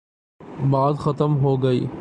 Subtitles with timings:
[0.71, 1.87] بات ختم ہو گئی۔